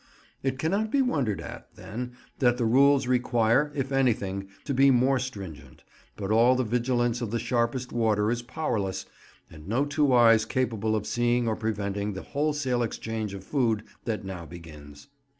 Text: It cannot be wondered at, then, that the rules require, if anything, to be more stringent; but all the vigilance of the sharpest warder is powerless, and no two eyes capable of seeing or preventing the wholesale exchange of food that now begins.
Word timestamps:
It 0.41 0.57
cannot 0.57 0.89
be 0.89 1.03
wondered 1.03 1.39
at, 1.41 1.75
then, 1.75 2.13
that 2.39 2.57
the 2.57 2.65
rules 2.65 3.05
require, 3.05 3.71
if 3.75 3.91
anything, 3.91 4.47
to 4.65 4.73
be 4.73 4.89
more 4.89 5.19
stringent; 5.19 5.83
but 6.17 6.31
all 6.31 6.55
the 6.55 6.63
vigilance 6.63 7.21
of 7.21 7.29
the 7.29 7.37
sharpest 7.37 7.91
warder 7.91 8.31
is 8.31 8.41
powerless, 8.41 9.05
and 9.51 9.67
no 9.67 9.85
two 9.85 10.11
eyes 10.11 10.43
capable 10.43 10.95
of 10.95 11.05
seeing 11.05 11.47
or 11.47 11.55
preventing 11.55 12.13
the 12.13 12.23
wholesale 12.23 12.81
exchange 12.81 13.35
of 13.35 13.43
food 13.43 13.83
that 14.05 14.25
now 14.25 14.43
begins. 14.47 15.07